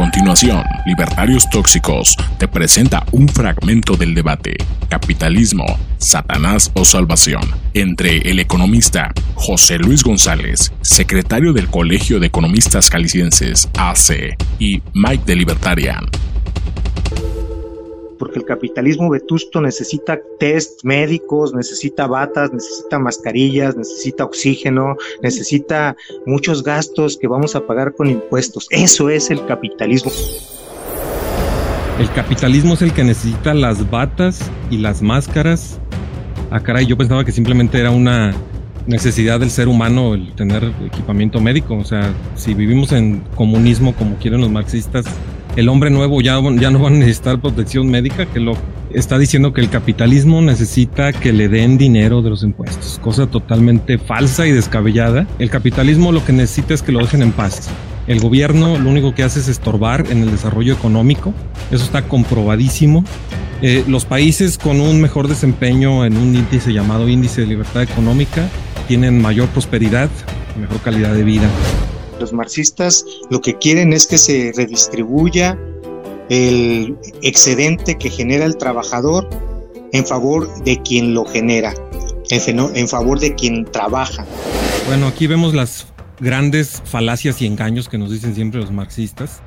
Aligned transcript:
continuación, 0.00 0.64
Libertarios 0.86 1.50
Tóxicos 1.50 2.16
te 2.38 2.48
presenta 2.48 3.04
un 3.12 3.28
fragmento 3.28 3.96
del 3.96 4.14
debate 4.14 4.56
Capitalismo, 4.88 5.66
Satanás 5.98 6.70
o 6.72 6.86
Salvación 6.86 7.42
entre 7.74 8.16
el 8.30 8.38
economista 8.38 9.12
José 9.34 9.78
Luis 9.78 10.02
González, 10.02 10.72
secretario 10.80 11.52
del 11.52 11.68
Colegio 11.68 12.18
de 12.18 12.28
Economistas 12.28 12.88
Calicienses 12.88 13.68
AC, 13.76 14.38
y 14.58 14.80
Mike 14.94 15.24
de 15.26 15.36
Libertarian 15.36 16.06
porque 18.20 18.38
el 18.38 18.44
capitalismo 18.44 19.08
vetusto 19.08 19.62
necesita 19.62 20.20
test 20.38 20.84
médicos, 20.84 21.54
necesita 21.54 22.06
batas, 22.06 22.52
necesita 22.52 22.98
mascarillas, 22.98 23.74
necesita 23.76 24.24
oxígeno, 24.24 24.96
necesita 25.22 25.96
muchos 26.26 26.62
gastos 26.62 27.16
que 27.16 27.26
vamos 27.26 27.56
a 27.56 27.66
pagar 27.66 27.94
con 27.94 28.10
impuestos. 28.10 28.66
Eso 28.70 29.08
es 29.08 29.30
el 29.30 29.46
capitalismo. 29.46 30.12
El 31.98 32.12
capitalismo 32.12 32.74
es 32.74 32.82
el 32.82 32.92
que 32.92 33.04
necesita 33.04 33.54
las 33.54 33.90
batas 33.90 34.40
y 34.70 34.76
las 34.76 35.00
máscaras. 35.00 35.80
Ah, 36.50 36.60
caray, 36.60 36.84
yo 36.84 36.98
pensaba 36.98 37.24
que 37.24 37.32
simplemente 37.32 37.80
era 37.80 37.90
una 37.90 38.34
necesidad 38.86 39.40
del 39.40 39.50
ser 39.50 39.66
humano 39.66 40.12
el 40.12 40.34
tener 40.34 40.72
equipamiento 40.84 41.40
médico. 41.40 41.76
O 41.76 41.84
sea, 41.84 42.12
si 42.36 42.52
vivimos 42.52 42.92
en 42.92 43.20
comunismo 43.34 43.94
como 43.94 44.16
quieren 44.16 44.42
los 44.42 44.50
marxistas, 44.50 45.06
el 45.56 45.68
hombre 45.68 45.90
nuevo 45.90 46.20
ya, 46.20 46.40
ya 46.58 46.70
no 46.70 46.80
va 46.80 46.88
a 46.88 46.92
necesitar 46.92 47.40
protección 47.40 47.88
médica, 47.88 48.26
que 48.26 48.40
lo 48.40 48.54
está 48.92 49.18
diciendo 49.18 49.52
que 49.52 49.60
el 49.60 49.70
capitalismo 49.70 50.40
necesita 50.42 51.12
que 51.12 51.32
le 51.32 51.48
den 51.48 51.78
dinero 51.78 52.22
de 52.22 52.30
los 52.30 52.42
impuestos, 52.42 52.98
cosa 53.02 53.26
totalmente 53.26 53.98
falsa 53.98 54.46
y 54.46 54.52
descabellada. 54.52 55.26
El 55.38 55.50
capitalismo 55.50 56.12
lo 56.12 56.24
que 56.24 56.32
necesita 56.32 56.74
es 56.74 56.82
que 56.82 56.92
lo 56.92 57.00
dejen 57.00 57.22
en 57.22 57.32
paz. 57.32 57.68
El 58.06 58.20
gobierno 58.20 58.78
lo 58.78 58.90
único 58.90 59.14
que 59.14 59.22
hace 59.22 59.40
es 59.40 59.48
estorbar 59.48 60.06
en 60.10 60.22
el 60.22 60.30
desarrollo 60.30 60.72
económico, 60.72 61.32
eso 61.70 61.84
está 61.84 62.02
comprobadísimo. 62.02 63.04
Eh, 63.62 63.84
los 63.86 64.06
países 64.06 64.56
con 64.56 64.80
un 64.80 65.00
mejor 65.00 65.28
desempeño 65.28 66.04
en 66.06 66.16
un 66.16 66.34
índice 66.34 66.72
llamado 66.72 67.08
índice 67.08 67.42
de 67.42 67.46
libertad 67.46 67.82
económica 67.82 68.48
tienen 68.88 69.20
mayor 69.20 69.48
prosperidad, 69.48 70.08
mejor 70.58 70.80
calidad 70.80 71.14
de 71.14 71.22
vida. 71.22 71.48
Los 72.20 72.34
marxistas 72.34 73.04
lo 73.30 73.40
que 73.40 73.56
quieren 73.56 73.94
es 73.94 74.06
que 74.06 74.18
se 74.18 74.52
redistribuya 74.54 75.58
el 76.28 76.96
excedente 77.22 77.96
que 77.96 78.10
genera 78.10 78.44
el 78.44 78.58
trabajador 78.58 79.28
en 79.92 80.06
favor 80.06 80.62
de 80.62 80.80
quien 80.82 81.14
lo 81.14 81.24
genera, 81.24 81.74
en 82.30 82.88
favor 82.88 83.18
de 83.18 83.34
quien 83.34 83.64
trabaja. 83.64 84.26
Bueno, 84.86 85.06
aquí 85.06 85.26
vemos 85.26 85.54
las 85.54 85.86
grandes 86.20 86.82
falacias 86.84 87.40
y 87.40 87.46
engaños 87.46 87.88
que 87.88 87.96
nos 87.96 88.10
dicen 88.10 88.34
siempre 88.34 88.60
los 88.60 88.70
marxistas. 88.70 89.40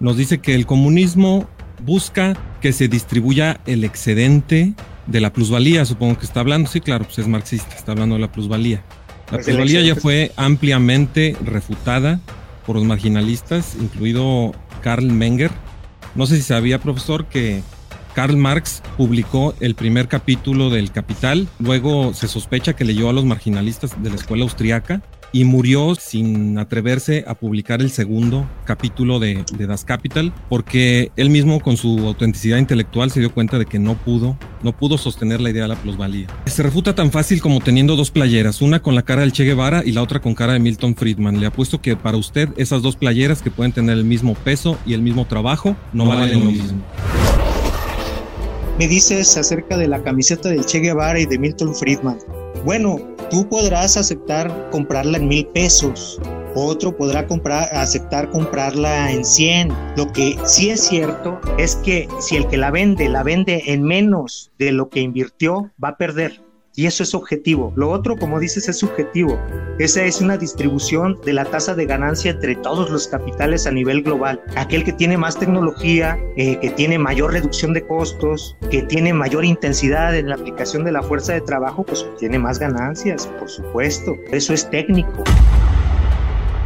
Nos 0.00 0.16
dice 0.16 0.38
que 0.38 0.54
el 0.54 0.66
comunismo 0.66 1.48
busca 1.84 2.36
que 2.60 2.72
se 2.72 2.88
distribuya 2.88 3.60
el 3.66 3.84
excedente 3.84 4.74
de 5.06 5.20
la 5.20 5.32
plusvalía, 5.32 5.84
supongo 5.84 6.18
que 6.18 6.26
está 6.26 6.40
hablando, 6.40 6.68
sí, 6.68 6.80
claro, 6.80 7.04
pues 7.04 7.20
es 7.20 7.28
marxista, 7.28 7.76
está 7.76 7.92
hablando 7.92 8.16
de 8.16 8.22
la 8.22 8.32
plusvalía. 8.32 8.84
La 9.30 9.38
plusvalía 9.38 9.82
ya 9.82 9.94
fue 9.94 10.32
ampliamente 10.36 11.36
refutada 11.44 12.20
por 12.66 12.76
los 12.76 12.84
marginalistas, 12.84 13.76
incluido 13.80 14.52
Karl 14.82 15.10
Menger. 15.10 15.50
No 16.14 16.26
sé 16.26 16.36
si 16.36 16.42
sabía, 16.42 16.80
profesor, 16.80 17.26
que 17.26 17.62
Karl 18.14 18.36
Marx 18.36 18.82
publicó 18.96 19.54
el 19.60 19.74
primer 19.74 20.08
capítulo 20.08 20.70
del 20.70 20.90
Capital, 20.90 21.48
luego 21.58 22.14
se 22.14 22.26
sospecha 22.26 22.74
que 22.74 22.84
leyó 22.84 23.10
a 23.10 23.12
los 23.12 23.24
marginalistas 23.24 24.02
de 24.02 24.10
la 24.10 24.16
escuela 24.16 24.44
austriaca 24.44 25.02
y 25.32 25.44
murió 25.44 25.94
sin 25.94 26.58
atreverse 26.58 27.24
a 27.26 27.34
publicar 27.34 27.80
el 27.80 27.90
segundo 27.90 28.48
capítulo 28.64 29.18
de, 29.18 29.44
Das 29.58 29.84
Capital 29.84 30.32
porque 30.48 31.10
él 31.16 31.30
mismo 31.30 31.60
con 31.60 31.76
su 31.76 32.06
autenticidad 32.06 32.58
intelectual 32.58 33.10
se 33.10 33.20
dio 33.20 33.32
cuenta 33.32 33.58
de 33.58 33.66
que 33.66 33.78
no 33.78 33.94
pudo, 33.96 34.38
no 34.62 34.76
pudo 34.76 34.98
sostener 34.98 35.40
la 35.40 35.50
idea 35.50 35.62
de 35.62 35.68
la 35.68 35.76
plusvalía. 35.76 36.28
Se 36.46 36.62
refuta 36.62 36.94
tan 36.94 37.10
fácil 37.10 37.40
como 37.40 37.60
teniendo 37.60 37.96
dos 37.96 38.10
playeras, 38.10 38.62
una 38.62 38.80
con 38.80 38.94
la 38.94 39.02
cara 39.02 39.22
del 39.22 39.32
Che 39.32 39.44
Guevara 39.44 39.82
y 39.84 39.92
la 39.92 40.02
otra 40.02 40.20
con 40.20 40.34
cara 40.34 40.54
de 40.54 40.60
Milton 40.60 40.94
Friedman. 40.94 41.40
Le 41.40 41.46
apuesto 41.46 41.80
que 41.80 41.96
para 41.96 42.16
usted 42.16 42.48
esas 42.56 42.82
dos 42.82 42.96
playeras 42.96 43.42
que 43.42 43.50
pueden 43.50 43.72
tener 43.72 43.96
el 43.96 44.04
mismo 44.04 44.34
peso 44.34 44.78
y 44.86 44.94
el 44.94 45.02
mismo 45.02 45.26
trabajo 45.26 45.76
no, 45.92 46.06
valen 46.06 46.44
lo 46.44 46.50
mismo. 46.50 46.82
Me 48.78 48.86
dices 48.86 49.36
acerca 49.36 49.76
de 49.76 49.88
la 49.88 50.02
camiseta 50.02 50.48
del 50.48 50.64
Che 50.64 50.78
Guevara 50.78 51.18
y 51.18 51.26
de 51.26 51.38
Milton 51.38 51.74
Friedman. 51.74 52.18
Bueno, 52.64 53.00
tú 53.30 53.48
podrás 53.48 53.96
aceptar 53.96 54.70
comprarla 54.70 55.18
en 55.18 55.28
mil 55.28 55.46
pesos, 55.46 56.20
otro 56.54 56.96
podrá 56.96 57.26
comprar, 57.26 57.68
aceptar 57.74 58.30
comprarla 58.30 59.12
en 59.12 59.24
100. 59.24 59.72
Lo 59.96 60.12
que 60.12 60.36
sí 60.44 60.70
es 60.70 60.80
cierto 60.80 61.40
es 61.58 61.76
que 61.76 62.08
si 62.20 62.36
el 62.36 62.46
que 62.48 62.56
la 62.56 62.70
vende 62.70 63.08
la 63.08 63.22
vende 63.22 63.62
en 63.66 63.82
menos 63.82 64.50
de 64.58 64.72
lo 64.72 64.88
que 64.88 65.00
invirtió, 65.00 65.70
va 65.82 65.90
a 65.90 65.96
perder. 65.96 66.47
Y 66.78 66.86
eso 66.86 67.02
es 67.02 67.12
objetivo. 67.12 67.72
Lo 67.74 67.90
otro, 67.90 68.16
como 68.16 68.38
dices, 68.38 68.68
es 68.68 68.78
subjetivo. 68.78 69.36
Esa 69.80 70.04
es 70.04 70.20
una 70.20 70.36
distribución 70.36 71.18
de 71.24 71.32
la 71.32 71.44
tasa 71.44 71.74
de 71.74 71.86
ganancia 71.86 72.30
entre 72.30 72.54
todos 72.54 72.88
los 72.88 73.08
capitales 73.08 73.66
a 73.66 73.72
nivel 73.72 74.04
global. 74.04 74.40
Aquel 74.54 74.84
que 74.84 74.92
tiene 74.92 75.16
más 75.16 75.36
tecnología, 75.36 76.16
eh, 76.36 76.56
que 76.60 76.70
tiene 76.70 76.96
mayor 76.96 77.32
reducción 77.32 77.72
de 77.72 77.84
costos, 77.84 78.56
que 78.70 78.82
tiene 78.82 79.12
mayor 79.12 79.44
intensidad 79.44 80.16
en 80.16 80.28
la 80.28 80.36
aplicación 80.36 80.84
de 80.84 80.92
la 80.92 81.02
fuerza 81.02 81.32
de 81.32 81.40
trabajo, 81.40 81.82
pues 81.82 82.06
tiene 82.16 82.38
más 82.38 82.60
ganancias, 82.60 83.26
por 83.26 83.50
supuesto. 83.50 84.14
Eso 84.30 84.54
es 84.54 84.70
técnico. 84.70 85.24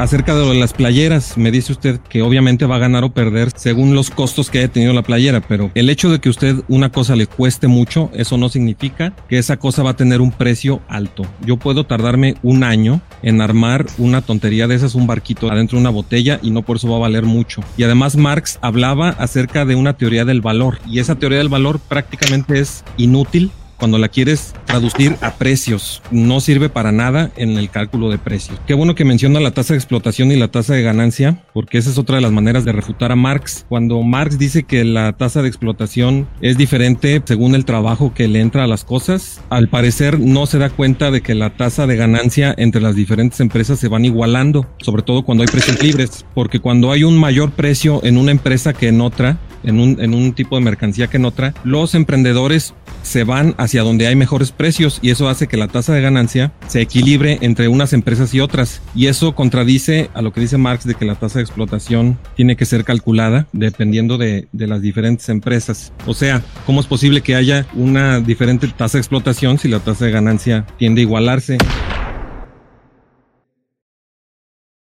Acerca 0.00 0.34
de 0.34 0.54
las 0.54 0.72
playeras, 0.72 1.36
me 1.36 1.50
dice 1.50 1.72
usted 1.72 2.00
que 2.00 2.22
obviamente 2.22 2.64
va 2.64 2.76
a 2.76 2.78
ganar 2.78 3.04
o 3.04 3.12
perder 3.12 3.50
según 3.54 3.94
los 3.94 4.08
costos 4.08 4.48
que 4.48 4.60
haya 4.60 4.68
tenido 4.68 4.94
la 4.94 5.02
playera, 5.02 5.42
pero 5.42 5.70
el 5.74 5.90
hecho 5.90 6.08
de 6.08 6.20
que 6.20 6.30
usted 6.30 6.56
una 6.68 6.90
cosa 6.90 7.16
le 7.16 7.26
cueste 7.26 7.66
mucho, 7.66 8.10
eso 8.14 8.38
no 8.38 8.48
significa 8.48 9.12
que 9.28 9.36
esa 9.36 9.58
cosa 9.58 9.82
va 9.82 9.90
a 9.90 9.96
tener 9.96 10.22
un 10.22 10.32
precio 10.32 10.80
alto. 10.88 11.26
Yo 11.44 11.58
puedo 11.58 11.84
tardarme 11.84 12.36
un 12.42 12.64
año 12.64 13.02
en 13.22 13.42
armar 13.42 13.84
una 13.98 14.22
tontería 14.22 14.66
de 14.66 14.76
esas, 14.76 14.94
un 14.94 15.06
barquito 15.06 15.50
adentro 15.50 15.76
de 15.76 15.82
una 15.82 15.90
botella 15.90 16.40
y 16.42 16.50
no 16.50 16.62
por 16.62 16.78
eso 16.78 16.88
va 16.88 16.96
a 16.96 17.00
valer 17.00 17.24
mucho. 17.24 17.62
Y 17.76 17.82
además 17.82 18.16
Marx 18.16 18.58
hablaba 18.62 19.10
acerca 19.10 19.66
de 19.66 19.74
una 19.74 19.98
teoría 19.98 20.24
del 20.24 20.40
valor 20.40 20.78
y 20.88 21.00
esa 21.00 21.16
teoría 21.16 21.36
del 21.36 21.50
valor 21.50 21.78
prácticamente 21.78 22.58
es 22.58 22.84
inútil 22.96 23.50
cuando 23.80 23.98
la 23.98 24.08
quieres 24.08 24.54
traducir 24.70 25.16
a 25.20 25.34
precios. 25.34 26.00
No 26.10 26.40
sirve 26.40 26.68
para 26.68 26.92
nada 26.92 27.30
en 27.36 27.58
el 27.58 27.70
cálculo 27.70 28.08
de 28.08 28.18
precios. 28.18 28.58
Qué 28.66 28.74
bueno 28.74 28.94
que 28.94 29.04
menciona 29.04 29.40
la 29.40 29.50
tasa 29.50 29.74
de 29.74 29.78
explotación 29.78 30.30
y 30.30 30.36
la 30.36 30.48
tasa 30.48 30.74
de 30.74 30.82
ganancia, 30.82 31.42
porque 31.52 31.78
esa 31.78 31.90
es 31.90 31.98
otra 31.98 32.16
de 32.16 32.22
las 32.22 32.32
maneras 32.32 32.64
de 32.64 32.72
refutar 32.72 33.10
a 33.10 33.16
Marx. 33.16 33.66
Cuando 33.68 34.00
Marx 34.02 34.38
dice 34.38 34.62
que 34.62 34.84
la 34.84 35.12
tasa 35.12 35.42
de 35.42 35.48
explotación 35.48 36.28
es 36.40 36.56
diferente 36.56 37.20
según 37.24 37.54
el 37.54 37.64
trabajo 37.64 38.14
que 38.14 38.28
le 38.28 38.40
entra 38.40 38.64
a 38.64 38.66
las 38.68 38.84
cosas, 38.84 39.40
al 39.50 39.68
parecer 39.68 40.20
no 40.20 40.46
se 40.46 40.58
da 40.58 40.70
cuenta 40.70 41.10
de 41.10 41.20
que 41.20 41.34
la 41.34 41.50
tasa 41.50 41.86
de 41.86 41.96
ganancia 41.96 42.54
entre 42.56 42.80
las 42.80 42.94
diferentes 42.94 43.40
empresas 43.40 43.78
se 43.78 43.88
van 43.88 44.04
igualando, 44.04 44.66
sobre 44.80 45.02
todo 45.02 45.24
cuando 45.24 45.42
hay 45.42 45.48
precios 45.48 45.82
libres, 45.82 46.24
porque 46.34 46.60
cuando 46.60 46.92
hay 46.92 47.04
un 47.04 47.18
mayor 47.18 47.50
precio 47.50 48.00
en 48.04 48.18
una 48.18 48.30
empresa 48.30 48.72
que 48.72 48.88
en 48.88 49.00
otra, 49.00 49.38
en 49.62 49.80
un, 49.80 50.00
en 50.00 50.14
un 50.14 50.32
tipo 50.32 50.56
de 50.56 50.62
mercancía 50.62 51.08
que 51.08 51.16
en 51.16 51.24
otra, 51.24 51.54
los 51.64 51.94
emprendedores 51.94 52.74
se 53.02 53.24
van 53.24 53.54
hacia 53.58 53.82
donde 53.82 54.06
hay 54.06 54.16
mejores 54.16 54.52
precios 54.60 54.98
y 55.00 55.08
eso 55.08 55.30
hace 55.30 55.46
que 55.46 55.56
la 55.56 55.68
tasa 55.68 55.94
de 55.94 56.02
ganancia 56.02 56.52
se 56.68 56.82
equilibre 56.82 57.38
entre 57.40 57.68
unas 57.68 57.94
empresas 57.94 58.34
y 58.34 58.40
otras. 58.40 58.82
Y 58.94 59.06
eso 59.06 59.34
contradice 59.34 60.10
a 60.12 60.20
lo 60.20 60.34
que 60.34 60.42
dice 60.42 60.58
Marx 60.58 60.84
de 60.84 60.96
que 60.96 61.06
la 61.06 61.14
tasa 61.14 61.38
de 61.38 61.44
explotación 61.44 62.18
tiene 62.36 62.56
que 62.56 62.66
ser 62.66 62.84
calculada 62.84 63.46
dependiendo 63.54 64.18
de, 64.18 64.48
de 64.52 64.66
las 64.66 64.82
diferentes 64.82 65.30
empresas. 65.30 65.94
O 66.06 66.12
sea, 66.12 66.42
¿cómo 66.66 66.80
es 66.80 66.86
posible 66.86 67.22
que 67.22 67.36
haya 67.36 67.64
una 67.72 68.20
diferente 68.20 68.68
tasa 68.68 68.98
de 68.98 69.00
explotación 69.00 69.56
si 69.56 69.68
la 69.68 69.80
tasa 69.80 70.04
de 70.04 70.10
ganancia 70.10 70.66
tiende 70.76 71.00
a 71.00 71.04
igualarse? 71.04 71.56